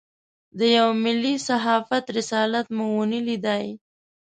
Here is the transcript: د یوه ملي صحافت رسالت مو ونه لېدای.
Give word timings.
د 0.57 0.59
یوه 0.75 0.93
ملي 1.05 1.35
صحافت 1.47 2.03
رسالت 2.17 2.65
مو 2.75 2.85
ونه 2.97 3.19
لېدای. 3.27 3.67